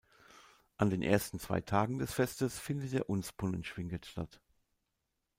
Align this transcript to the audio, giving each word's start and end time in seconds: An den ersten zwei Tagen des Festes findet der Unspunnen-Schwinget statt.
An 0.77 0.89
den 0.89 1.03
ersten 1.03 1.37
zwei 1.37 1.61
Tagen 1.61 1.99
des 1.99 2.11
Festes 2.11 2.57
findet 2.57 2.91
der 2.91 3.07
Unspunnen-Schwinget 3.07 4.07
statt. 4.07 4.41